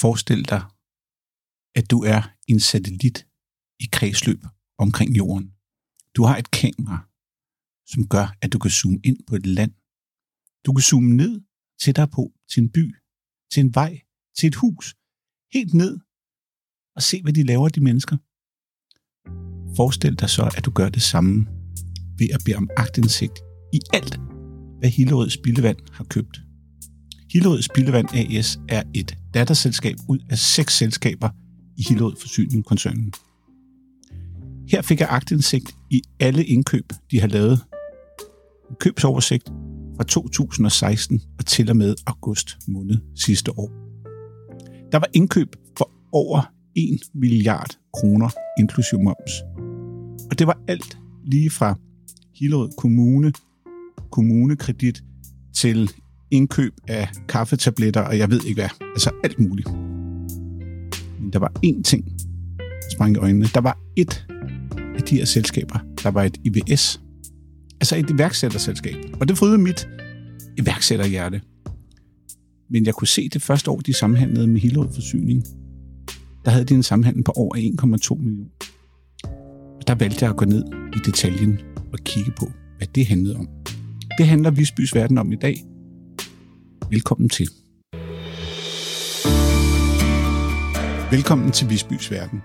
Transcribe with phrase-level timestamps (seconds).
[0.00, 0.62] Forestil dig,
[1.78, 3.26] at du er en satellit
[3.80, 4.42] i kredsløb
[4.78, 5.46] omkring jorden.
[6.16, 6.98] Du har et kamera,
[7.92, 9.72] som gør, at du kan zoome ind på et land.
[10.66, 11.40] Du kan zoome ned
[11.82, 12.94] til dig på, til en by,
[13.52, 14.00] til en vej,
[14.36, 14.96] til et hus,
[15.52, 15.98] helt ned
[16.96, 18.16] og se, hvad de laver, de mennesker.
[19.76, 21.46] Forestil dig så, at du gør det samme
[22.18, 23.38] ved at bede om agtindsigt
[23.72, 24.14] i alt,
[24.78, 26.47] hvad Hillerød Spildevand har købt.
[27.32, 31.28] Hillerød Spildevand AS er et datterselskab ud af seks selskaber
[31.76, 33.12] i Hillerød Forsyning-koncernen.
[34.70, 37.60] Her fik jeg agtindsigt i alle indkøb, de har lavet.
[38.70, 39.48] En købsoversigt
[39.96, 43.70] fra 2016 og til og med august måned sidste år.
[44.92, 45.48] Der var indkøb
[45.78, 49.32] for over 1 milliard kroner inklusiv moms.
[50.30, 51.74] Og det var alt lige fra
[52.34, 53.32] Hillerød Kommune,
[54.10, 55.02] kommunekredit
[55.54, 55.90] til
[56.30, 58.70] indkøb af kaffetabletter, og jeg ved ikke hvad.
[58.80, 59.68] Altså alt muligt.
[61.20, 62.04] Men der var én ting,
[62.58, 63.46] der sprang i øjnene.
[63.54, 64.26] Der var et
[64.96, 67.00] af de her selskaber, der var et IVS.
[67.80, 68.96] Altså et iværksætterselskab.
[69.20, 69.88] Og det frydede mit
[70.58, 71.40] iværksætterhjerte.
[72.70, 75.44] Men jeg kunne se det første år, de samhandlede med Hillerød Forsyning.
[76.44, 78.50] Der havde de en samhandel på over 1,2 millioner.
[79.80, 80.64] Og der valgte jeg at gå ned
[80.96, 81.58] i detaljen
[81.92, 83.48] og kigge på, hvad det handlede om.
[84.18, 85.64] Det handler Visbys Verden om i dag.
[86.90, 87.48] Velkommen til.
[91.10, 92.42] Velkommen til Visbys Verden.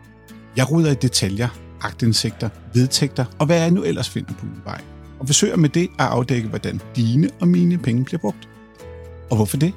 [0.58, 1.48] Jeg ruder i detaljer,
[1.82, 4.82] agtindsigter, vedtægter og hvad jeg nu ellers finder på min vej.
[5.20, 8.50] Og forsøger med det at afdække, hvordan dine og mine penge bliver brugt.
[9.30, 9.74] Og hvorfor det?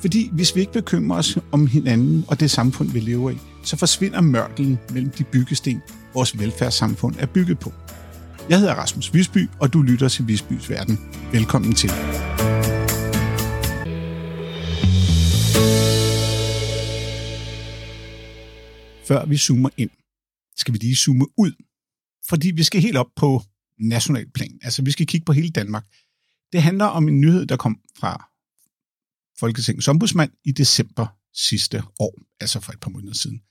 [0.00, 3.76] Fordi hvis vi ikke bekymrer os om hinanden og det samfund, vi lever i, så
[3.76, 5.82] forsvinder mørkelen mellem de byggesten,
[6.14, 7.72] vores velfærdssamfund er bygget på.
[8.48, 11.00] Jeg hedder Rasmus Visby, og du lytter til Visbys Verden.
[11.32, 11.90] Velkommen til.
[19.04, 19.90] Før vi zoomer ind,
[20.56, 21.52] skal vi lige zoome ud.
[22.28, 23.42] Fordi vi skal helt op på
[23.78, 24.58] national plan.
[24.62, 25.86] Altså, vi skal kigge på hele Danmark.
[26.52, 28.28] Det handler om en nyhed, der kom fra
[29.38, 33.42] Folketingets ombudsmand i december sidste år, altså for et par måneder siden.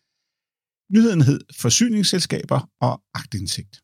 [0.94, 3.82] Nyheden hed Forsyningsselskaber og agtindsigt.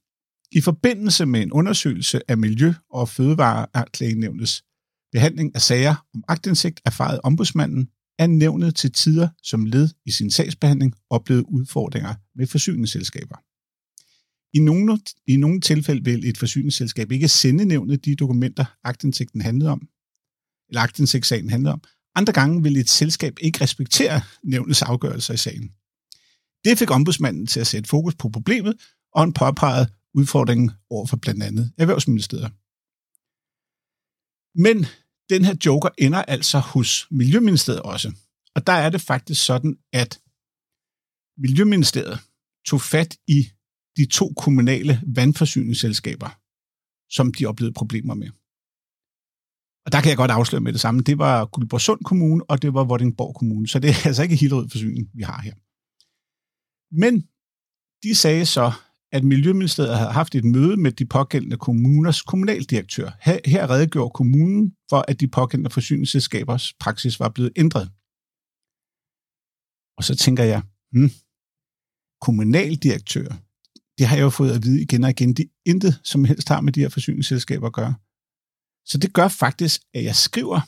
[0.52, 4.64] I forbindelse med en undersøgelse af Miljø- og Fødevareklagenævnets
[5.12, 7.90] behandling af sager om agtindsigt erfarede ombudsmanden,
[8.20, 13.36] er nævnet til tider som led i sin sagsbehandling oplevet udfordringer med forsyningsselskaber.
[14.54, 19.70] I nogle, I nogle tilfælde vil et forsyningsselskab ikke sende nævnet de dokumenter, agtindsigten handlede
[19.70, 19.88] om,
[20.70, 21.82] eller agtindsigtssagen handlede om.
[22.16, 25.72] Andre gange vil et selskab ikke respektere nævnets afgørelser i sagen.
[26.64, 28.76] Det fik ombudsmanden til at sætte fokus på problemet,
[29.14, 32.52] og han påpegede udfordringen over for blandt andet Erhvervsministeriet.
[34.56, 34.86] Men
[35.30, 38.14] den her joker ender altså hos Miljøministeriet også.
[38.56, 40.20] Og der er det faktisk sådan, at
[41.38, 42.20] Miljøministeriet
[42.66, 43.50] tog fat i
[43.98, 46.30] de to kommunale vandforsyningsselskaber,
[47.16, 48.30] som de oplevede problemer med.
[49.86, 51.02] Og der kan jeg godt afsløre med det samme.
[51.02, 53.68] Det var Guldborgsund Kommune, og det var Vordingborg Kommune.
[53.68, 55.56] Så det er altså ikke Hillerød Forsyning, vi har her.
[57.04, 57.14] Men
[58.04, 58.72] de sagde så,
[59.12, 63.10] at Miljøministeriet havde haft et møde med de pågældende kommuners kommunaldirektør.
[63.46, 67.92] Her redegjorde kommunen for, at de pågældende forsyningsselskabers praksis var blevet ændret.
[69.98, 71.12] Og så tænker jeg, hmm,
[72.22, 73.28] kommunaldirektør,
[73.98, 76.62] det har jeg jo fået at vide igen og igen, de intet som helst har
[76.62, 77.96] med de her forsyningsselskaber at gøre.
[78.86, 80.60] Så det gør faktisk, at jeg skriver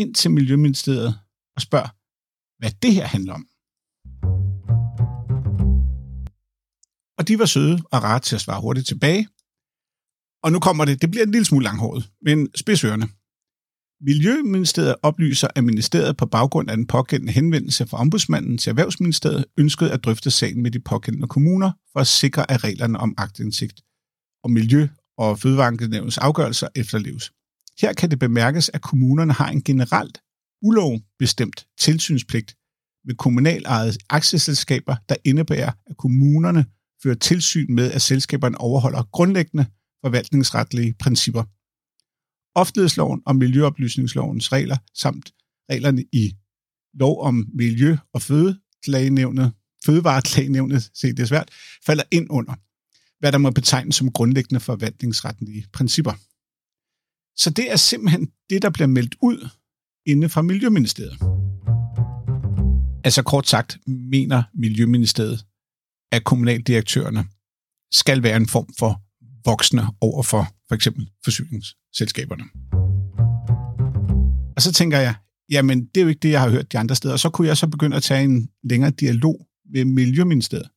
[0.00, 1.20] ind til Miljøministeriet
[1.56, 1.90] og spørger,
[2.60, 3.48] hvad det her handler om.
[7.18, 9.28] Og de var søde og rare til at svare hurtigt tilbage.
[10.42, 13.08] Og nu kommer det, det bliver en lille smule langhåret, men spidsørende.
[14.00, 19.92] Miljøministeriet oplyser, at ministeriet på baggrund af den pågældende henvendelse fra ombudsmanden til Erhvervsministeriet ønskede
[19.92, 23.80] at drøfte sagen med de pågældende kommuner for at sikre, at reglerne om agtindsigt
[24.44, 24.88] og miljø-
[25.18, 27.32] og fødevarenævnets afgørelser efterleves.
[27.80, 30.20] Her kan det bemærkes, at kommunerne har en generelt
[30.62, 32.56] ulovbestemt tilsynspligt
[33.06, 36.66] med kommunalejede aktieselskaber, der indebærer, at kommunerne
[37.04, 39.66] føre tilsyn med, at selskaberne overholder grundlæggende
[40.04, 41.44] forvaltningsretlige principper.
[42.54, 45.32] Offentlighedsloven og Miljøoplysningslovens regler samt
[45.70, 46.36] reglerne i
[46.94, 49.52] lov om Miljø- og Fødeklagenævnet,
[49.86, 51.50] Fødevareklagenævnet, se det er svært,
[51.86, 52.54] falder ind under,
[53.20, 56.12] hvad der må betegnes som grundlæggende forvaltningsretlige principper.
[57.36, 59.48] Så det er simpelthen det, der bliver meldt ud
[60.06, 61.18] inde fra Miljøministeriet.
[63.04, 65.44] Altså kort sagt mener Miljøministeriet,
[66.14, 67.24] at kommunaldirektørerne
[67.92, 69.02] skal være en form for
[69.44, 72.44] voksne over for for eksempel forsyningsselskaberne.
[74.56, 75.14] Og så tænker jeg,
[75.50, 77.14] jamen det er jo ikke det, jeg har hørt de andre steder.
[77.14, 80.70] Og så kunne jeg så begynde at tage en længere dialog med Miljøministeriet.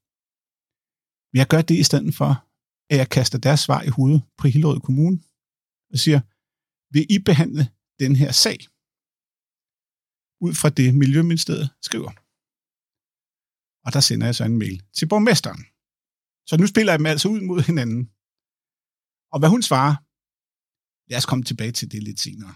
[1.33, 2.45] Men jeg gør det i stedet for,
[2.89, 5.19] at jeg kaster deres svar i hovedet på Hillerød Kommune
[5.91, 6.19] og siger,
[6.93, 7.67] vil I behandle
[7.99, 8.59] den her sag?
[10.41, 12.11] Ud fra det, Miljøministeriet skriver.
[13.87, 15.61] Og der sender jeg så en mail til borgmesteren.
[16.49, 18.01] Så nu spiller jeg dem altså ud mod hinanden.
[19.33, 19.95] Og hvad hun svarer,
[21.09, 22.53] lad os komme tilbage til det lidt senere.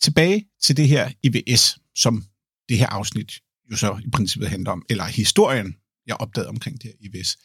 [0.00, 2.24] Tilbage til det her IVS, som
[2.68, 3.32] det her afsnit
[3.70, 5.76] jo så i princippet handler om, eller historien,
[6.06, 7.38] jeg opdagede omkring det her IVS.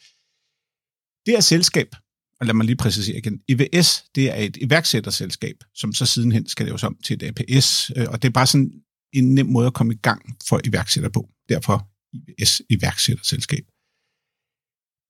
[1.26, 1.94] Det er selskab,
[2.40, 6.66] og lad mig lige præcisere igen, IVS, det er et iværksætterselskab, som så sidenhen skal
[6.66, 8.84] laves om til et APS, øh, og det er bare sådan
[9.18, 11.28] en nem måde at komme i gang for iværksætter på.
[11.48, 13.64] Derfor IBS iværksætterselskab.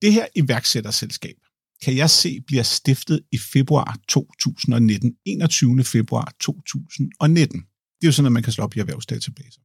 [0.01, 1.35] Det her iværksætterselskab,
[1.83, 5.17] kan jeg se, bliver stiftet i februar 2019.
[5.25, 5.83] 21.
[5.83, 7.59] februar 2019.
[7.59, 7.67] Det
[8.03, 9.61] er jo sådan, at man kan slå op i erhvervsdatabaser.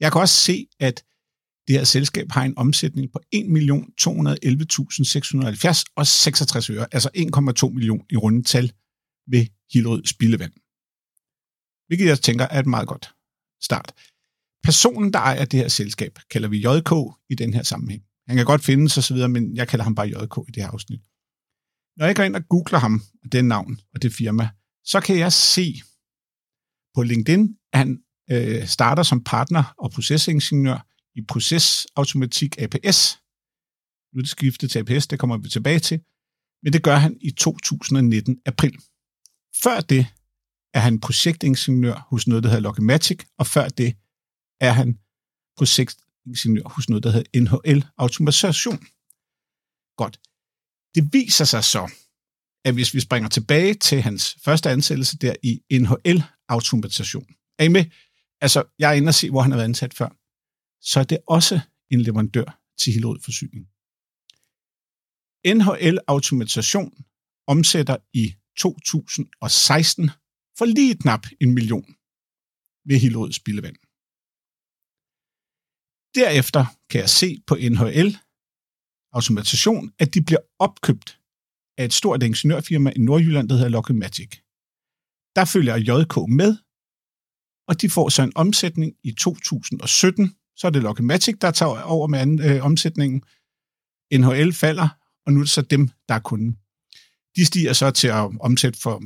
[0.00, 1.04] Jeg kan også se, at
[1.66, 7.10] det her selskab har en omsætning på 1.211.670 og 66 øre, altså
[7.68, 8.72] 1,2 million i rundetal
[9.26, 10.52] ved Hillerød Spildevand.
[11.86, 13.15] Hvilket jeg tænker er et meget godt
[13.62, 13.92] start.
[14.62, 16.92] Personen, der ejer det her selskab, kalder vi JK
[17.30, 18.02] i den her sammenhæng.
[18.28, 21.00] Han kan godt findes osv., men jeg kalder ham bare JK i det her afsnit.
[21.96, 24.48] Når jeg går ind og googler ham, det navn og det firma,
[24.84, 25.82] så kan jeg se
[26.94, 33.18] på LinkedIn, at han øh, starter som partner og procesingeniør i Procesautomatik APS.
[34.12, 36.00] Nu er det skiftet til APS, det kommer vi tilbage til.
[36.62, 38.76] Men det gør han i 2019 april.
[39.62, 40.06] Før det
[40.76, 43.96] er han projektingeniør hos noget, der hedder Logimatic, og før det
[44.60, 44.98] er han
[45.56, 48.78] projektingeniør hos noget, der hedder NHL Automation.
[49.96, 50.20] Godt.
[50.94, 51.90] Det viser sig så,
[52.64, 57.26] at hvis vi springer tilbage til hans første ansættelse der i NHL Automation,
[57.58, 57.84] er I med?
[58.40, 60.08] Altså, jeg er inde og se, hvor han har været ansat før.
[60.80, 63.66] Så er det også en leverandør til Hillerød Forsyning.
[65.46, 67.04] NHL Automation
[67.46, 70.10] omsætter i 2016
[70.58, 71.96] for lige knap en million
[72.88, 73.76] ved Hillerød Spildevand.
[76.18, 78.10] Derefter kan jeg se på NHL
[79.12, 81.20] Automation, at de bliver opkøbt
[81.78, 84.30] af et stort ingeniørfirma i Nordjylland, der hedder Lockheed Magic.
[85.36, 86.56] Der følger JK med,
[87.68, 90.36] og de får så en omsætning i 2017.
[90.56, 93.22] Så er det Lockheed Magic, der tager over med anden, øh, omsætningen.
[94.12, 94.88] NHL falder,
[95.26, 96.58] og nu er det så dem, der er kunden.
[97.36, 99.02] De stiger så til at omsætte for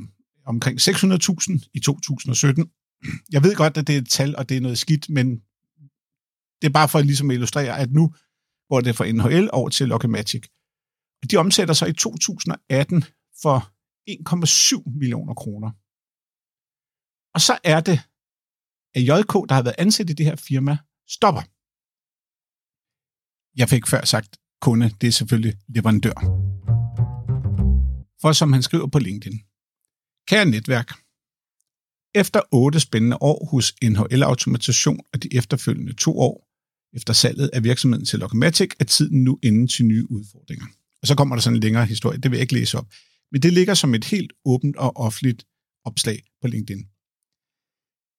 [0.55, 2.71] omkring 600.000 i 2017.
[3.31, 5.27] Jeg ved godt, at det er et tal, og det er noget skidt, men
[6.59, 8.13] det er bare for ligesom at ligesom illustrere, at nu
[8.69, 10.43] går det fra NHL over til Locomatic.
[11.31, 13.03] De omsætter sig i 2018
[13.41, 13.57] for
[14.09, 15.71] 1,7 millioner kroner.
[17.35, 17.97] Og så er det,
[18.95, 20.77] at JK, der har været ansat i det her firma,
[21.07, 21.43] stopper.
[23.59, 24.31] Jeg fik før sagt
[24.61, 26.17] kunde, det er selvfølgelig leverandør.
[28.21, 29.39] For som han skriver på LinkedIn,
[30.27, 30.91] Kære netværk,
[32.15, 36.47] efter otte spændende år hos NHL Automation og de efterfølgende to år
[36.93, 40.65] efter salget af virksomheden til Locomatic, er tiden nu inde til nye udfordringer.
[41.01, 42.87] Og så kommer der sådan en længere historie, det vil jeg ikke læse op.
[43.31, 45.45] Men det ligger som et helt åbent og offentligt
[45.85, 46.83] opslag på LinkedIn.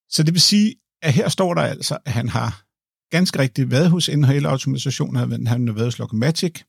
[0.09, 2.65] Så det vil sige, at her står der altså, at han har
[3.09, 6.61] ganske rigtigt været hos NHL Automation, han har været hos Locomatic.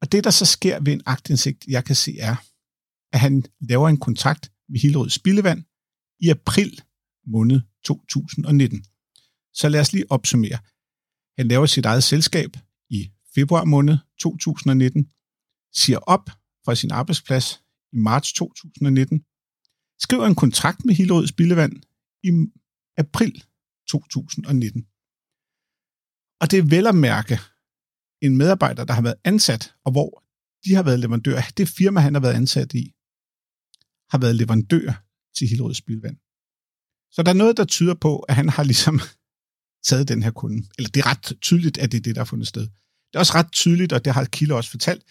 [0.00, 2.36] Og det, der så sker ved en aktindsigt, jeg kan se, er,
[3.14, 5.64] at han laver en kontrakt med Hillerød Spildevand
[6.20, 6.82] i april
[7.26, 8.84] måned 2019.
[9.52, 10.58] Så lad os lige opsummere.
[11.38, 12.50] Han laver sit eget selskab
[12.90, 15.10] i februar måned 2019,
[15.72, 16.30] siger op
[16.64, 19.24] fra sin arbejdsplads i marts 2019,
[20.04, 21.72] skriver en kontrakt med Hillerød Spildevand
[22.22, 22.30] i
[22.96, 23.44] april
[23.88, 24.86] 2019.
[26.40, 27.38] Og det er vel at mærke
[28.22, 30.24] en medarbejder, der har været ansat, og hvor
[30.64, 31.40] de har været leverandør.
[31.56, 32.94] Det firma, han har været ansat i,
[34.14, 34.88] har været leverandør
[35.36, 36.16] til Hillerød Spilvand.
[37.14, 38.96] Så der er noget, der tyder på, at han har ligesom
[39.88, 40.58] taget den her kunde.
[40.76, 42.62] Eller det er ret tydeligt, at det er det, der har fundet sted.
[43.08, 45.02] Det er også ret tydeligt, og det har Kilde også fortalt,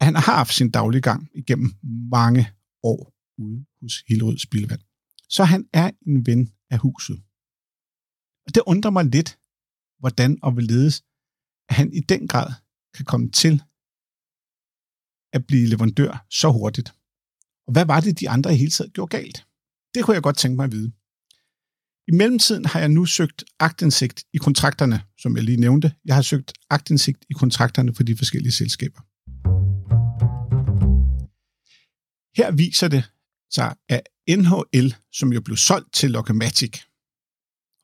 [0.00, 1.70] at han har haft sin daglige gang igennem
[2.10, 2.42] mange
[2.82, 3.00] år
[3.44, 4.82] ude hos Hillerød Spilvand.
[5.28, 7.16] Så han er en ven af huset.
[8.46, 9.38] Og det undrer mig lidt,
[9.98, 10.96] hvordan og hvorledes,
[11.68, 12.48] at han i den grad
[12.96, 13.62] kan komme til
[15.32, 16.88] at blive leverandør så hurtigt.
[17.66, 19.46] Og hvad var det, de andre i hele taget gjorde galt?
[19.94, 20.92] Det kunne jeg godt tænke mig at vide.
[22.08, 25.92] I mellemtiden har jeg nu søgt agtindsigt i kontrakterne, som jeg lige nævnte.
[26.04, 29.00] Jeg har søgt agtindsigt i kontrakterne for de forskellige selskaber.
[32.36, 33.10] Her viser det
[33.50, 36.80] sig, at NHL, som jo blev solgt til Logematic,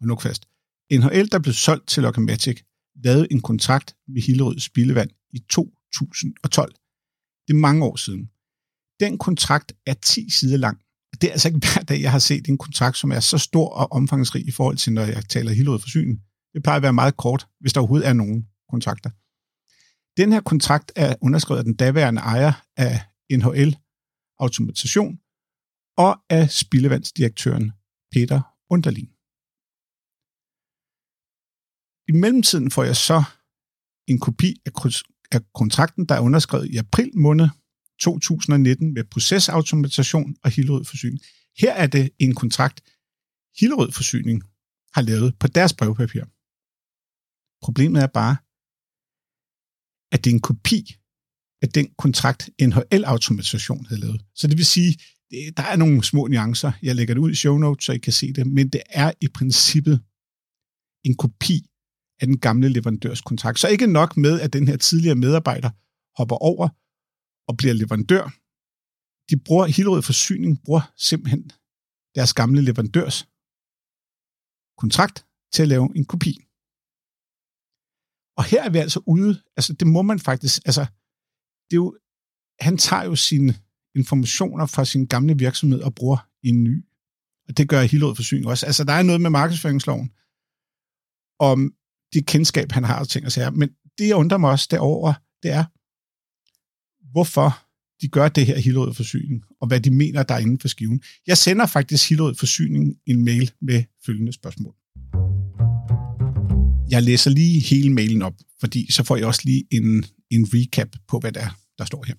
[0.00, 0.48] og nu fast,
[0.92, 2.62] NHL, der blev solgt til Logematic,
[3.04, 6.74] lavede en kontrakt med Hillerød Spildevand i 2012.
[7.46, 8.30] Det er mange år siden.
[9.00, 10.78] Den kontrakt er 10 sider lang.
[11.20, 13.68] Det er altså ikke hver dag, jeg har set en kontrakt, som er så stor
[13.68, 16.20] og omfangsrig i forhold til, når jeg taler Hillerød Forsyning.
[16.54, 19.10] Det plejer at være meget kort, hvis der overhovedet er nogen kontrakter.
[20.20, 23.00] Den her kontrakt er underskrevet af den daværende ejer af
[23.32, 23.76] NHL
[24.38, 25.18] Automatisation
[25.96, 27.72] og af spildevandsdirektøren
[28.12, 29.10] Peter Underlin.
[32.08, 33.24] I mellemtiden får jeg så
[34.08, 34.56] en kopi
[35.32, 37.48] af kontrakten, der er underskrevet i april måned
[38.02, 41.20] 2019 med procesautomatisation og Hillerød Forsyning.
[41.58, 42.80] Her er det en kontrakt,
[43.58, 44.42] Hillerød Forsyning
[44.94, 46.24] har lavet på deres brevpapir.
[47.64, 48.36] Problemet er bare,
[50.14, 50.96] at det er en kopi
[51.62, 54.24] af den kontrakt, NHL-automatisation havde lavet.
[54.34, 54.98] Så det vil sige,
[55.56, 56.72] der er nogle små nuancer.
[56.82, 59.12] Jeg lægger det ud i show notes, så I kan se det, men det er
[59.20, 60.02] i princippet
[61.04, 61.66] en kopi
[62.20, 63.58] af den gamle leverandørs kontrakt.
[63.58, 65.70] Så ikke nok med, at den her tidligere medarbejder
[66.18, 66.68] hopper over
[67.48, 68.24] og bliver leverandør.
[69.30, 71.42] De bruger, Hillerød Forsyning bruger simpelthen
[72.16, 73.18] deres gamle leverandørs
[74.82, 76.32] kontrakt til at lave en kopi.
[78.38, 80.84] Og her er vi altså ude, altså det må man faktisk, altså
[81.66, 81.98] det er jo,
[82.60, 83.52] han tager jo sine
[84.00, 86.84] informationer fra sin gamle virksomhed og bruger i en ny.
[87.48, 88.66] Og det gør Hillerød Forsyning også.
[88.66, 90.08] Altså der er noget med markedsføringsloven,
[91.50, 91.58] om
[92.12, 93.50] det kendskab, han har og ting og sager.
[93.50, 93.68] Men
[93.98, 95.64] det, jeg undrer mig også derover, det er,
[97.12, 97.58] hvorfor
[98.00, 101.02] de gør det her Hillerød Forsyning, og hvad de mener, der er inden for skiven.
[101.26, 104.74] Jeg sender faktisk Hillerød Forsyning en mail med følgende spørgsmål.
[106.90, 110.88] Jeg læser lige hele mailen op, fordi så får jeg også lige en, en recap
[111.08, 112.14] på, hvad der, er, der står her.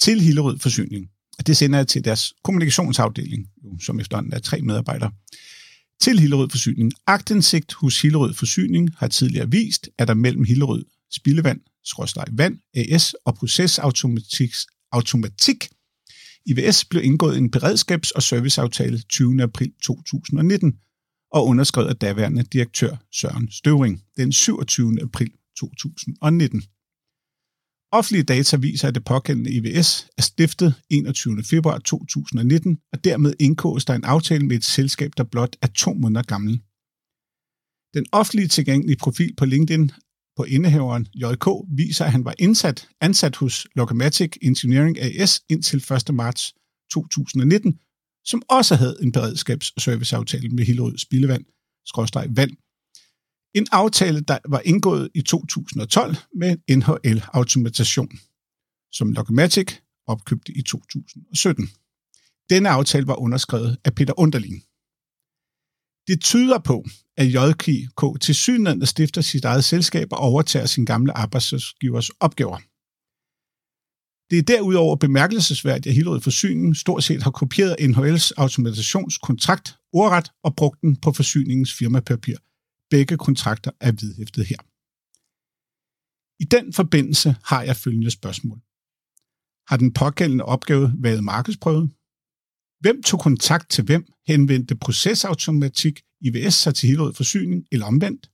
[0.00, 1.06] Til Hillerød Forsyning,
[1.38, 3.46] og det sender jeg til deres kommunikationsafdeling,
[3.80, 5.10] som efterhånden er tre medarbejdere.
[6.00, 6.92] Til Hillerød Forsyning.
[7.06, 11.60] Agtindsigt hos Hillerød Forsyning har tidligere vist, at der mellem Hillerød Spildevand,
[12.32, 14.54] Vand, AS og Procesautomatik
[14.92, 15.68] Automatik
[16.46, 19.42] IVS blev indgået en beredskabs- og serviceaftale 20.
[19.42, 20.78] april 2019
[21.32, 25.02] og underskrevet af daværende direktør Søren Støvring den 27.
[25.02, 26.62] april 2019.
[27.92, 31.42] Offentlige data viser, at det pågældende IVS er stiftet 21.
[31.44, 35.94] februar 2019, og dermed indgås der en aftale med et selskab, der blot er to
[35.94, 36.60] måneder gammel.
[37.94, 39.90] Den offentlige tilgængelige profil på LinkedIn
[40.40, 46.14] på indehaveren JK viser, at han var indsat, ansat hos Logomatic Engineering AS indtil 1.
[46.14, 46.54] marts
[46.92, 47.78] 2019,
[48.24, 51.44] som også havde en beredskabsserviceaftale med Hillerød Spildevand,
[51.86, 52.50] skråstrej vand.
[53.54, 58.10] En aftale, der var indgået i 2012 med NHL Automatation,
[58.92, 61.68] som Logomatic opkøbte i 2017.
[62.50, 64.62] Denne aftale var underskrevet af Peter Underlin.
[66.10, 66.84] Det tyder på,
[67.16, 72.58] at JKK til synligheden stifter sit eget selskab og overtager sin gamle arbejdsgivers opgaver.
[74.30, 80.56] Det er derudover bemærkelsesværdigt, at Hillerød Forsyning stort set har kopieret NHL's automatisationskontrakt ordret og
[80.56, 82.36] brugt den på forsyningens firmapapir.
[82.90, 84.60] Begge kontrakter er vedhæftet her.
[86.42, 88.58] I den forbindelse har jeg følgende spørgsmål.
[89.68, 91.90] Har den pågældende opgave været markedsprøvet?
[92.80, 94.04] Hvem tog kontakt til hvem?
[94.26, 98.26] Henvendte procesautomatik IVS sig til Hillerød Forsyning eller omvendt?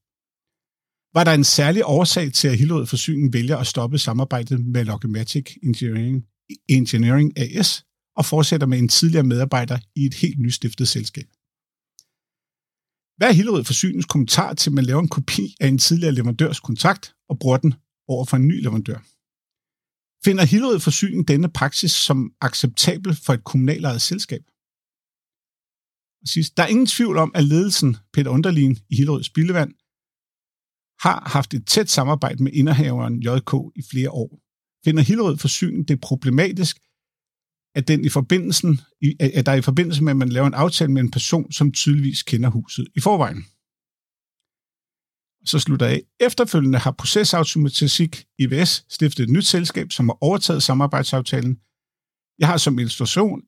[1.17, 5.57] Var der en særlig årsag til, at Hillerød Forsyning vælger at stoppe samarbejdet med Logomatic
[5.63, 6.27] Engineering,
[6.69, 7.85] Engineering AS
[8.17, 11.29] og fortsætter med en tidligere medarbejder i et helt nystiftet selskab?
[13.17, 16.61] Hvad er Hillerød Forsynings kommentar til, at man laver en kopi af en tidligere leverandørs
[16.61, 17.75] kontrakt og bruger den
[18.09, 19.16] over for en ny leverandør?
[20.27, 24.43] Finder Hillerød Forsyning denne praksis som acceptabel for et kommunalejet selskab?
[26.23, 29.73] Og sidst, der er ingen tvivl om, at ledelsen, Peter Underlin i Hillerød Spildevand,
[31.01, 34.41] har haft et tæt samarbejde med indehaveren JK i flere år.
[34.85, 36.79] Finder Hillerød Forsyning det problematisk,
[37.75, 38.81] at, den i forbindelsen,
[39.21, 42.23] at der i forbindelse med, at man laver en aftale med en person, som tydeligvis
[42.23, 43.45] kender huset i forvejen.
[45.47, 46.03] Så slutter af.
[46.21, 51.59] Efterfølgende har Procesautomatik IVS stiftet et nyt selskab, som har overtaget samarbejdsaftalen.
[52.39, 53.43] Jeg har som illustration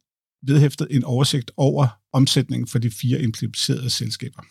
[0.46, 4.42] vedhæftet en oversigt over omsætningen for de fire implicerede selskaber.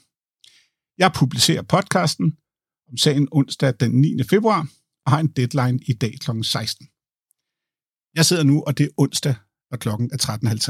[0.98, 2.38] Jeg publicerer podcasten
[2.90, 4.24] om sagen onsdag den 9.
[4.24, 4.68] februar
[5.06, 6.32] og har en deadline i dag kl.
[6.42, 6.88] 16.
[8.16, 9.36] Jeg sidder nu, og det er onsdag,
[9.72, 10.18] og klokken er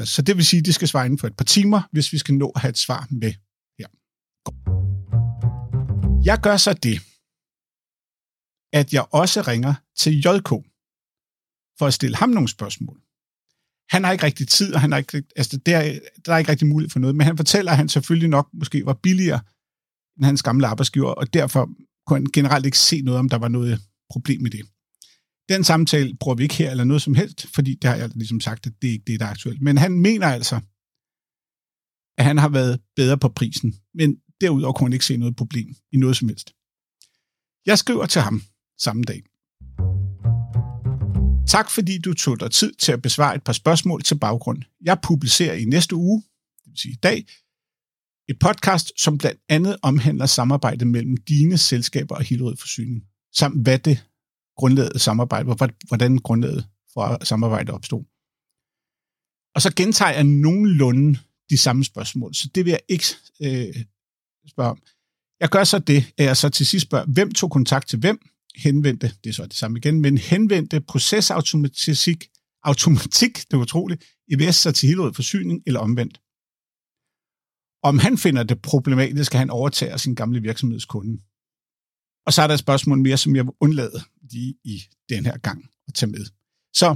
[0.01, 0.05] 13.50.
[0.05, 2.17] Så det vil sige, at de skal svare inden for et par timer, hvis vi
[2.17, 3.33] skal nå at have et svar med
[3.79, 4.76] her.
[6.29, 6.97] Jeg gør så det,
[8.79, 10.49] at jeg også ringer til JK
[11.79, 12.97] for at stille ham nogle spørgsmål.
[13.93, 16.67] han har ikke rigtig tid, og han har ikke, altså, der, der er ikke rigtig
[16.67, 19.39] mulighed for noget, men han fortæller, at han selvfølgelig nok måske var billigere
[20.17, 21.69] end hans gamle arbejdsgiver, og derfor
[22.05, 24.65] kunne han generelt ikke se noget, om der var noget problem med det.
[25.49, 28.39] Den samtale bruger vi ikke her eller noget som helst, fordi det har jeg ligesom
[28.39, 29.61] sagt, at det er ikke det, der er aktuelt.
[29.61, 30.55] Men han mener altså,
[32.17, 35.75] at han har været bedre på prisen, men derudover kunne han ikke se noget problem
[35.91, 36.53] i noget som helst.
[37.65, 38.41] Jeg skriver til ham
[38.79, 39.23] samme dag.
[41.47, 44.61] Tak fordi du tog dig tid til at besvare et par spørgsmål til baggrund.
[44.81, 46.23] Jeg publicerer i næste uge,
[46.63, 47.25] det vil sige i dag,
[48.29, 53.03] et podcast, som blandt andet omhandler samarbejdet mellem dine selskaber og Hillerød Forsyning,
[53.35, 54.05] samt hvad det
[54.57, 55.55] grundlaget samarbejde,
[55.87, 58.03] hvordan grundlaget for samarbejdet opstod.
[59.55, 63.05] Og så gentager jeg nogenlunde de samme spørgsmål, så det vil jeg ikke
[63.41, 63.83] øh,
[64.49, 64.81] spørger om.
[65.39, 68.19] Jeg gør så det, at jeg så til sidst spørger, hvem tog kontakt til hvem,
[68.55, 72.29] henvendte, det er så det samme igen, men henvendte procesautomatik,
[72.63, 76.21] automatik, det er utroligt, IVS sig til Hillerød Forsyning eller omvendt.
[77.83, 81.21] Om han finder det problematisk, at han overtager sin gamle virksomhedskunde.
[82.25, 83.99] Og så er der et spørgsmål mere, som jeg vil undlade
[84.31, 86.25] lige i den her gang at tage med.
[86.73, 86.95] Så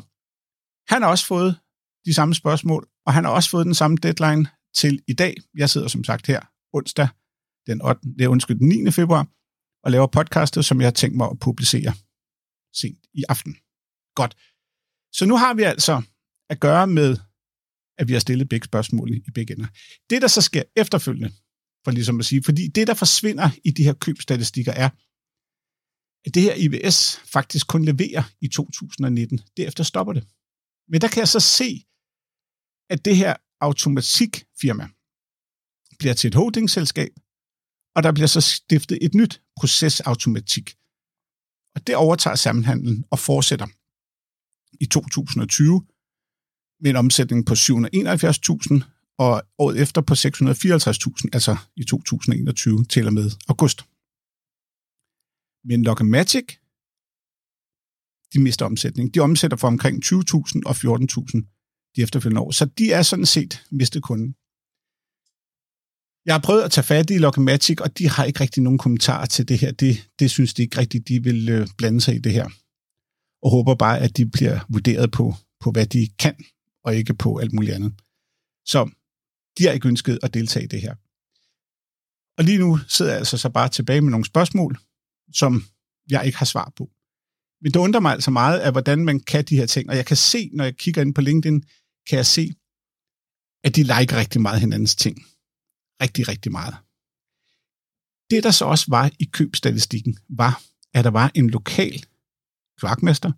[0.89, 1.59] han har også fået
[2.05, 5.35] de samme spørgsmål, og han har også fået den samme deadline til i dag.
[5.57, 6.41] Jeg sidder som sagt her
[6.73, 7.07] onsdag
[7.67, 8.01] den 8.
[8.17, 8.91] Det er undskyld, den 9.
[8.91, 9.27] februar,
[9.83, 11.93] og laver podcastet, som jeg har tænkt mig at publicere
[12.73, 13.57] sent i aften.
[14.15, 14.37] Godt.
[15.13, 16.01] Så nu har vi altså
[16.49, 17.17] at gøre med,
[17.97, 19.67] at vi har stillet begge spørgsmål i begge ender.
[20.09, 21.31] Det, der så sker efterfølgende,
[21.83, 24.89] for ligesom at sige, fordi det, der forsvinder i de her købstatistikker, er,
[26.25, 29.39] at det her IBS faktisk kun leverer i 2019.
[29.57, 30.27] Derefter stopper det.
[30.87, 31.85] Men der kan jeg så se,
[32.89, 34.89] at det her automatikfirma
[35.99, 37.11] bliver til et holdingselskab,
[37.95, 40.75] og der bliver så stiftet et nyt procesautomatik.
[41.75, 43.67] Og det overtager sammenhandlen og fortsætter
[44.81, 45.85] i 2020
[46.81, 48.83] med en omsætning på 771.000
[49.17, 53.81] og året efter på 654.000, altså i 2021 til og med august.
[55.63, 56.47] Men Logamatic,
[58.33, 59.13] de mister omsætning.
[59.13, 62.51] De omsætter for omkring 20.000 og 14.000 de efterfølgende år.
[62.51, 64.35] Så de er sådan set mistet kunden.
[66.25, 69.25] Jeg har prøvet at tage fat i Logmatic, og de har ikke rigtig nogen kommentarer
[69.25, 69.71] til det her.
[69.71, 72.49] Det, det synes de ikke rigtigt, de vil øh, blande sig i det her.
[73.43, 76.35] Og håber bare, at de bliver vurderet på, på, hvad de kan,
[76.83, 77.93] og ikke på alt muligt andet.
[78.65, 78.89] Så
[79.57, 80.95] de har ikke ønsket at deltage i det her.
[82.37, 84.77] Og lige nu sidder jeg altså så bare tilbage med nogle spørgsmål,
[85.33, 85.63] som
[86.09, 86.89] jeg ikke har svar på.
[87.61, 89.89] Men det undrer mig altså meget, af hvordan man kan de her ting.
[89.89, 91.61] Og jeg kan se, når jeg kigger ind på LinkedIn,
[92.09, 92.53] kan jeg se,
[93.63, 95.25] at de liker rigtig meget hinandens ting
[96.01, 96.75] rigtig, rigtig meget.
[98.29, 102.05] Det, der så også var i købstatistikken, var, at der var en lokal
[102.77, 103.31] kloakmester,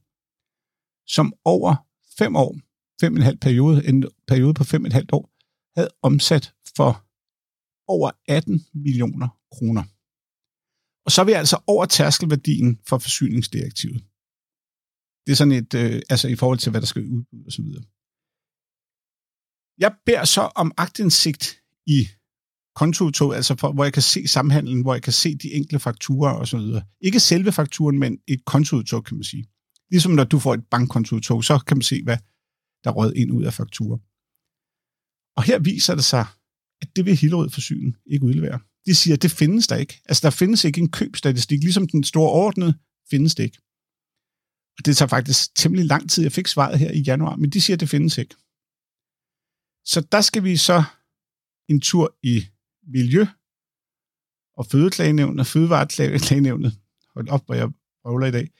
[1.15, 1.75] som over
[2.17, 2.59] fem år,
[3.01, 5.25] fem og en halv periode, en periode på fem og et halvt år,
[5.75, 7.05] havde omsat for
[7.87, 9.83] over 18 millioner kroner.
[11.05, 14.03] Og så er vi altså over tærskelværdien for forsyningsdirektivet.
[15.25, 17.65] Det er sådan et, øh, altså i forhold til, hvad der skal udbyde osv.
[19.77, 22.07] Jeg beder så om agtindsigt i
[22.75, 26.31] kontoudtog, altså for, hvor jeg kan se samhandlen, hvor jeg kan se de enkelte fakturer
[26.31, 26.83] og så videre.
[27.01, 29.45] Ikke selve fakturen, men et kontoudtog, kan man sige.
[29.91, 32.17] Ligesom når du får et bankkontoudtog, så kan man se, hvad
[32.83, 33.97] der rød ind ud af fakturer.
[35.37, 36.25] Og her viser det sig,
[36.81, 38.59] at det vil Hillerød Forsyning ikke udlevere.
[38.85, 40.01] De siger, at det findes der ikke.
[40.05, 41.63] Altså, der findes ikke en købstatistik.
[41.63, 42.73] Ligesom den store ordnede,
[43.09, 43.57] findes det ikke.
[44.77, 46.23] Og det tager faktisk temmelig lang tid.
[46.23, 48.35] Jeg fik svaret her i januar, men de siger, at det findes ikke.
[49.85, 50.83] Så der skal vi så
[51.69, 52.45] en tur i
[52.87, 53.33] Miljø-
[54.57, 56.79] og Fødeklagenævnet, Fødevareklagenævnet,
[57.13, 57.69] hold op, hvor jeg
[58.05, 58.51] røvler i dag,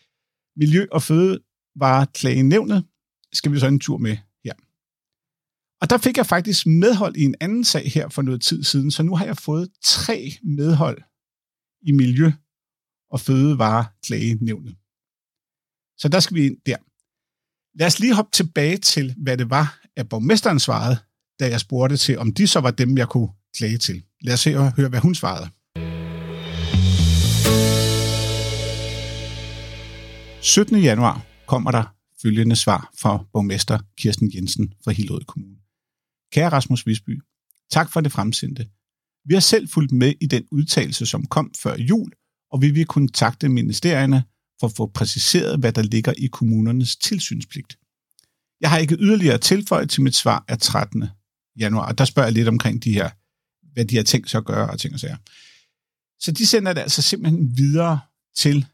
[0.56, 2.86] Miljø- og Fødevareklagenævnet
[3.34, 4.54] skal vi så en tur med her.
[5.82, 8.92] Og der fik jeg faktisk medhold i en anden sag her for noget tid siden,
[8.92, 11.02] så nu har jeg fået tre medhold
[11.82, 12.34] i Miljø-
[13.10, 14.78] og Fødevareklagenævnet.
[15.98, 16.78] Så der skal vi ind der.
[17.80, 20.98] Lad os lige hoppe tilbage til, hvad det var, at borgmesteren svarede,
[21.40, 24.04] da jeg spurgte til, om de så var dem, jeg kunne klage til.
[24.22, 25.50] Lad os se og høre, hvad hun svarede.
[30.42, 30.82] 17.
[30.82, 35.58] januar kommer der følgende svar fra borgmester Kirsten Jensen fra Hillerød Kommune.
[36.34, 37.22] Kære Rasmus Visby,
[37.72, 38.68] tak for det fremsendte.
[39.26, 42.12] Vi har selv fulgt med i den udtalelse, som kom før jul,
[42.52, 44.24] og vi vil kontakte ministerierne
[44.60, 47.78] for at få præciseret, hvad der ligger i kommunernes tilsynspligt.
[48.62, 51.04] Jeg har ikke yderligere tilføjet til mit svar af 13.
[51.60, 53.10] januar, og der spørger jeg lidt omkring de her
[53.74, 55.18] hvad de har tænkt sig at gøre og ting og sager.
[56.20, 58.00] Så de sender det altså simpelthen videre
[58.36, 58.66] til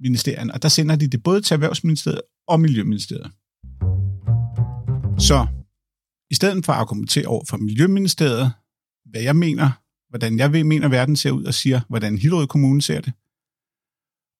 [0.00, 3.32] ministerierne, og der sender de det både til Erhvervsministeriet og Miljøministeriet.
[5.18, 5.46] Så
[6.30, 8.52] i stedet for at argumentere over for Miljøministeriet,
[9.04, 9.70] hvad jeg mener,
[10.08, 13.12] hvordan jeg mener, verden ser ud, og siger, hvordan Hillerød Kommune ser det,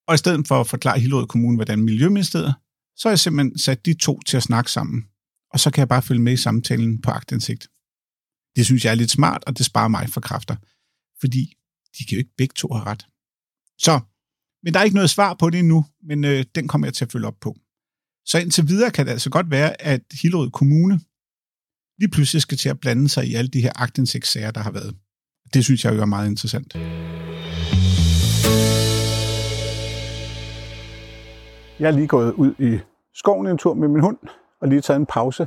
[0.09, 2.55] og i stedet for at forklare Hillerød Kommune, hvordan Miljøministeriet,
[2.97, 5.05] så har jeg simpelthen sat de to til at snakke sammen.
[5.51, 7.69] Og så kan jeg bare følge med i samtalen på agtindsigt.
[8.57, 10.57] Det synes jeg er lidt smart, og det sparer mig for kræfter.
[11.21, 11.55] Fordi
[11.99, 13.07] de kan jo ikke begge to have ret.
[13.79, 14.01] Så,
[14.63, 17.05] men der er ikke noget svar på det endnu, men øh, den kommer jeg til
[17.05, 17.57] at følge op på.
[18.25, 21.01] Så indtil videre kan det altså godt være, at Hillerød Kommune
[21.99, 24.97] lige pludselig skal til at blande sig i alle de her agtindsigtssager, der har været.
[25.55, 26.75] Det synes jeg jo er meget interessant.
[31.81, 32.79] Jeg er lige gået ud i
[33.15, 34.19] skoven en tur med min hund,
[34.61, 35.47] og lige taget en pause.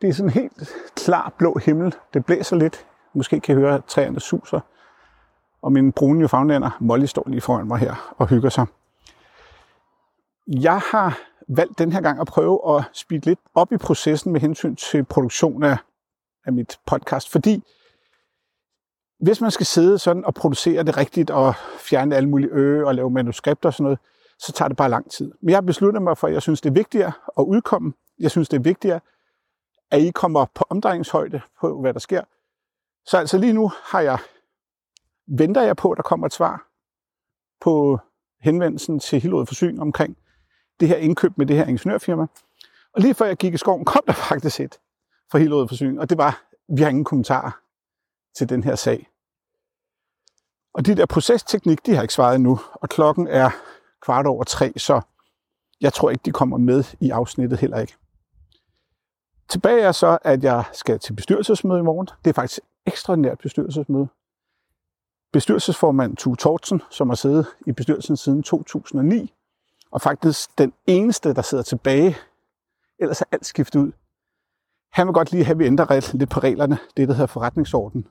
[0.00, 1.94] Det er sådan helt klar blå himmel.
[2.14, 2.86] Det blæser lidt.
[3.14, 4.60] Måske kan I høre, at træerne suser.
[5.62, 8.66] Og min brune newfoundlander, Molly, står lige foran mig her og hygger sig.
[10.46, 14.40] Jeg har valgt den her gang at prøve at speede lidt op i processen med
[14.40, 15.76] hensyn til produktion af,
[16.46, 17.62] af mit podcast, fordi
[19.20, 22.94] hvis man skal sidde sådan og producere det rigtigt og fjerne alle mulige øge og
[22.94, 23.98] lave manuskripter og sådan noget,
[24.38, 25.32] så tager det bare lang tid.
[25.40, 27.92] Men jeg har besluttet mig for, at jeg synes, det er vigtigere at udkomme.
[28.18, 29.00] Jeg synes, det er vigtigere,
[29.90, 32.22] at I kommer på omdrejningshøjde på, hvad der sker.
[33.06, 34.18] Så altså lige nu har jeg,
[35.26, 36.68] venter jeg på, at der kommer et svar
[37.60, 37.98] på
[38.40, 40.16] henvendelsen til Hillerød Forsyn omkring
[40.80, 42.26] det her indkøb med det her ingeniørfirma.
[42.92, 44.80] Og lige før jeg gik i skoven, kom der faktisk et
[45.30, 47.50] fra Hillerød Forsyn, og det var, vi har ingen kommentarer
[48.36, 49.08] til den her sag.
[50.74, 53.50] Og de der procesteknik, de har ikke svaret endnu, og klokken er
[54.02, 55.00] kvart over tre, så
[55.80, 57.94] jeg tror ikke, de kommer med i afsnittet heller ikke.
[59.48, 62.08] Tilbage er så, at jeg skal til bestyrelsesmøde i morgen.
[62.24, 64.08] Det er faktisk ekstraordinært bestyrelsesmøde.
[65.32, 69.34] Bestyrelsesformand Tue Tortsen, som har siddet i bestyrelsen siden 2009,
[69.90, 72.16] og faktisk den eneste, der sidder tilbage,
[72.98, 73.92] ellers er alt skiftet ud.
[74.92, 78.06] Han vil godt lige have, at vi ændrer lidt på reglerne, det der hedder forretningsorden.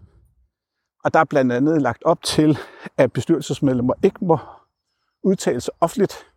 [1.03, 2.57] Og der er blandt andet lagt op til,
[2.97, 4.39] at bestyrelsesmedlemmer ikke må
[5.23, 6.27] udtale sig offentligt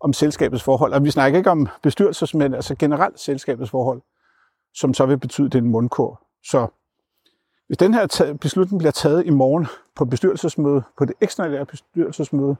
[0.00, 0.92] om selskabets forhold.
[0.92, 4.02] Og vi snakker ikke om bestyrelsesmænd, altså generelt selskabets forhold,
[4.76, 6.22] som så vil betyde, at det er en mundkur.
[6.44, 6.66] Så
[7.66, 12.56] hvis den her beslutning bliver taget i morgen på bestyrelsesmøde, på det ekstraordinære bestyrelsesmøde,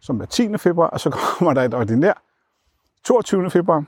[0.00, 0.58] som er 10.
[0.58, 2.22] februar, og så kommer der et ordinær
[3.04, 3.50] 22.
[3.50, 3.84] februar.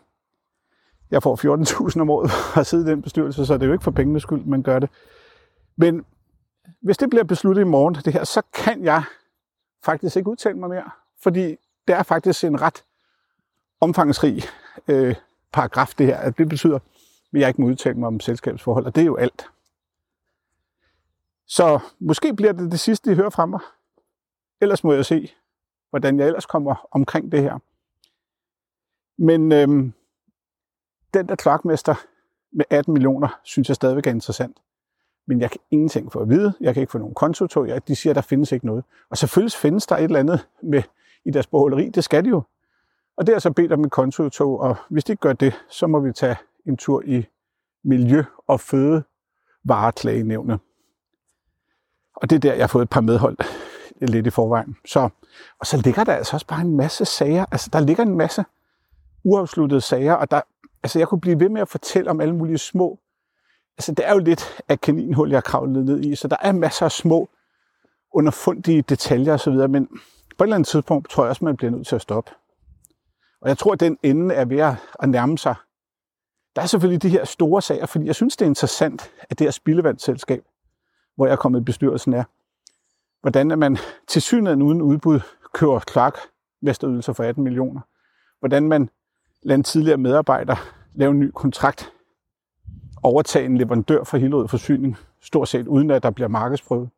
[1.10, 2.30] Jeg får 14.000 om året
[2.60, 4.78] at sidde i den bestyrelse, så det er jo ikke for pengenes skyld, man gør
[4.78, 4.90] det.
[5.76, 6.04] Men
[6.80, 9.02] hvis det bliver besluttet i morgen, det her, så kan jeg
[9.84, 10.90] faktisk ikke udtale mig mere,
[11.22, 11.56] fordi
[11.88, 12.84] det er faktisk en ret
[13.80, 14.42] omfangsrig
[14.88, 15.14] øh,
[15.52, 16.30] paragraf, det her.
[16.30, 16.78] Det betyder,
[17.34, 19.46] at jeg ikke må udtale mig om selskabsforhold, og det er jo alt.
[21.46, 23.60] Så måske bliver det det sidste, I hører fra mig.
[24.60, 25.32] Ellers må jeg se,
[25.90, 27.58] hvordan jeg ellers kommer omkring det her.
[29.16, 29.92] Men øhm,
[31.14, 31.94] den der klokmester
[32.52, 34.56] med 18 millioner, synes jeg stadigvæk er interessant
[35.30, 36.52] men jeg kan ingenting få at vide.
[36.60, 37.46] Jeg kan ikke få nogen konto.
[37.88, 38.84] De siger, at der findes ikke noget.
[39.10, 40.82] Og selvfølgelig findes der et eller andet med
[41.24, 41.88] i deres beholderi.
[41.88, 42.42] Det skal de jo.
[43.16, 45.86] Og det er så bedt om et kontotog, og hvis de ikke gør det, så
[45.86, 46.36] må vi tage
[46.66, 47.26] en tur i
[47.84, 50.58] Miljø- og Fødevareklagenævne.
[52.16, 53.38] Og det er der, jeg har fået et par medhold
[54.00, 54.76] lidt i forvejen.
[54.86, 55.08] Så,
[55.60, 57.44] og så ligger der altså også bare en masse sager.
[57.50, 58.44] Altså, der ligger en masse
[59.24, 60.40] uafsluttede sager, og der,
[60.82, 62.98] altså, jeg kunne blive ved med at fortælle om alle mulige små
[63.80, 66.52] altså det er jo lidt af kaninhul, jeg har kravlet ned i, så der er
[66.52, 67.28] masser af små
[68.12, 69.86] underfundige detaljer osv., men
[70.38, 72.30] på et eller andet tidspunkt tror jeg også, man bliver nødt til at stoppe.
[73.40, 75.54] Og jeg tror, at den ende er ved at nærme sig.
[76.56, 79.44] Der er selvfølgelig de her store sager, fordi jeg synes, det er interessant, at det
[79.46, 80.44] her spildevandsselskab,
[81.16, 82.24] hvor jeg er kommet i bestyrelsen, er,
[83.20, 85.20] hvordan er man til synligheden uden udbud
[85.52, 86.18] kører Clark
[86.62, 87.80] mesterydelser for 18 millioner.
[88.38, 88.90] Hvordan man
[89.42, 90.56] lader en tidligere medarbejder
[90.94, 91.92] lave en ny kontrakt
[93.02, 96.90] overtage en leverandør for Hillerød Forsyning, stort set uden at der bliver markedsprøvet.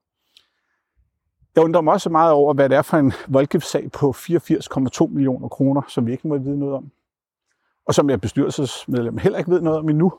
[1.54, 5.48] Jeg undrer mig også meget over, hvad det er for en voldgiftssag på 84,2 millioner
[5.48, 6.90] kroner, som vi ikke må vide noget om.
[7.86, 10.12] Og som jeg bestyrelsesmedlem heller ikke ved noget om endnu.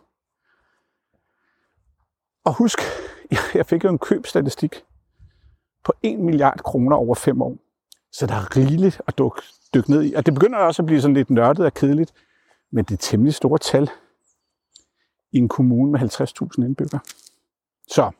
[2.46, 2.80] Og husk,
[3.56, 4.84] jeg fik jo en købstatistik
[5.84, 7.58] på 1 milliard kroner over 5 år.
[8.12, 9.42] Så der er rigeligt at dykke,
[9.74, 10.14] dykke ned i.
[10.14, 12.14] Og det begynder også at blive sådan lidt nørdet og kedeligt,
[12.72, 13.90] men det er temmelig store tal
[15.32, 17.00] i en kommune med 50.000 indbyggere.
[17.88, 18.12] Så.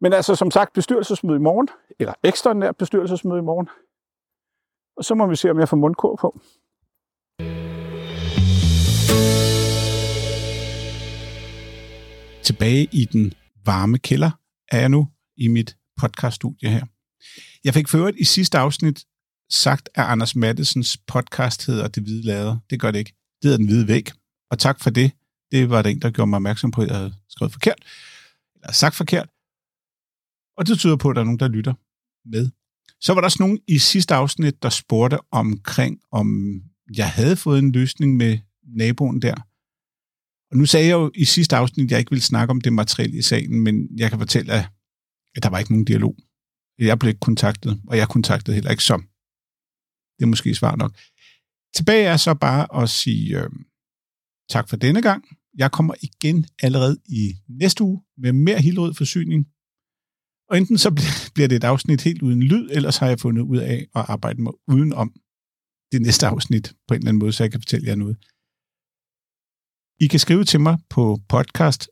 [0.00, 3.68] Men altså som sagt, bestyrelsesmøde i morgen, eller ekstraordinært bestyrelsesmøde i morgen.
[4.96, 6.40] Og så må vi se, om jeg får mundkur på.
[12.42, 13.32] Tilbage i den
[13.64, 14.30] varme kælder
[14.72, 16.86] er jeg nu i mit podcaststudie her.
[17.64, 19.04] Jeg fik ført i sidste afsnit
[19.50, 22.58] sagt, at Anders Mattesens podcast hedder Det Hvide Lader.
[22.70, 23.12] Det gør det ikke.
[23.42, 24.10] Det hedder Den Hvide Væg.
[24.50, 25.12] Og tak for det
[25.50, 27.78] Det var den, der gjorde mig opmærksom på, at jeg havde skrevet forkert,
[28.54, 29.28] eller sagt forkert.
[30.56, 31.74] Og det tyder på, at der er nogen, der lytter
[32.28, 32.50] med.
[33.00, 36.28] Så var der også nogen i sidste afsnit, der spurgte omkring, om
[36.96, 38.38] jeg havde fået en løsning med
[38.76, 39.34] naboen der.
[40.50, 42.72] Og nu sagde jeg jo i sidste afsnit, at jeg ikke ville snakke om det
[42.72, 44.64] materielle i sagen, men jeg kan fortælle, at,
[45.34, 46.16] at der var ikke nogen dialog.
[46.78, 49.00] Jeg blev ikke kontaktet, og jeg kontaktede heller ikke som.
[50.16, 50.96] Det er måske svar nok.
[51.74, 53.50] Tilbage er så bare at sige øh,
[54.50, 55.24] tak for denne gang.
[55.58, 59.46] Jeg kommer igen allerede i næste uge med mere Hillerød forsyning.
[60.50, 60.90] Og enten så
[61.34, 64.42] bliver det et afsnit helt uden lyd, ellers har jeg fundet ud af at arbejde
[64.42, 65.12] mig udenom
[65.92, 68.16] det næste afsnit på en eller anden måde, så jeg kan fortælle jer noget.
[70.00, 71.88] I kan skrive til mig på podcast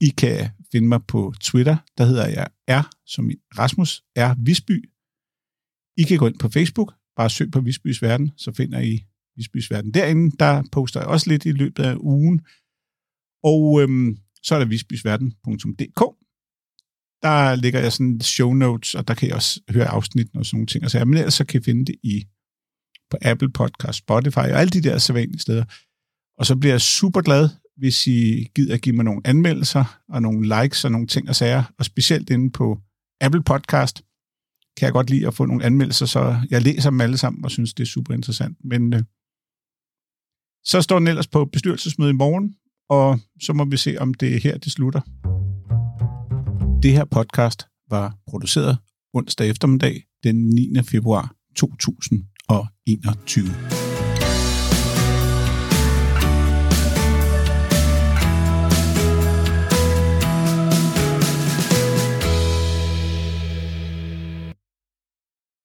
[0.00, 4.34] I kan finde mig på Twitter, der hedder jeg R, som i Rasmus R.
[4.38, 4.90] Visby.
[5.96, 9.04] I kan gå ind på Facebook, bare søg på Visbys Verden, så finder I
[9.36, 9.94] Visbys Verden.
[9.94, 12.40] Derinde, der poster jeg også lidt i løbet af ugen.
[13.42, 16.00] Og øhm, så er der visbysverden.dk.
[17.22, 20.56] Der ligger jeg sådan show notes, og der kan I også høre afsnit og sådan
[20.56, 20.84] nogle ting.
[20.84, 22.24] Altså, men ellers så kan I finde det i
[23.10, 25.64] på Apple Podcast, Spotify og alle de der sædvanlige steder.
[26.38, 30.22] Og så bliver jeg super glad, hvis I gider at give mig nogle anmeldelser og
[30.22, 32.78] nogle likes og nogle ting og sager, og specielt inde på
[33.20, 34.02] Apple Podcast
[34.76, 37.50] kan jeg godt lide at få nogle anmeldelser, så jeg læser dem alle sammen og
[37.50, 38.56] synes, det er super interessant.
[38.64, 39.02] Men øh,
[40.64, 42.56] så står den ellers på bestyrelsesmøde i morgen,
[42.88, 45.00] og så må vi se, om det er her, det slutter.
[46.82, 48.78] Det her podcast var produceret
[49.14, 50.82] onsdag eftermiddag den 9.
[50.82, 52.33] februar 2000.
[52.48, 53.83] 2021.